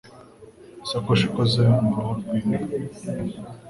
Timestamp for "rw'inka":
2.21-2.57